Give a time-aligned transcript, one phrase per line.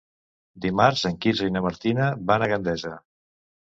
[0.65, 2.99] Dimarts en Quirze i na Martina van a Gandesa.